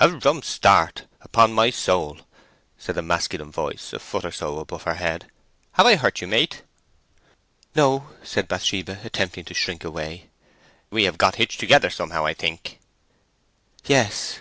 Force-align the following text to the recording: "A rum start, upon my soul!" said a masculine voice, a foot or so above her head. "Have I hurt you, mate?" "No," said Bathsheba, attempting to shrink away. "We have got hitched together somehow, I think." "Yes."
"A 0.00 0.08
rum 0.08 0.40
start, 0.40 1.02
upon 1.20 1.52
my 1.52 1.68
soul!" 1.68 2.20
said 2.78 2.96
a 2.96 3.02
masculine 3.02 3.50
voice, 3.52 3.92
a 3.92 3.98
foot 3.98 4.24
or 4.24 4.30
so 4.32 4.58
above 4.58 4.84
her 4.84 4.94
head. 4.94 5.26
"Have 5.72 5.84
I 5.84 5.96
hurt 5.96 6.22
you, 6.22 6.26
mate?" 6.26 6.62
"No," 7.74 8.08
said 8.22 8.48
Bathsheba, 8.48 9.00
attempting 9.04 9.44
to 9.44 9.52
shrink 9.52 9.84
away. 9.84 10.30
"We 10.88 11.04
have 11.04 11.18
got 11.18 11.34
hitched 11.34 11.60
together 11.60 11.90
somehow, 11.90 12.24
I 12.24 12.32
think." 12.32 12.78
"Yes." 13.84 14.38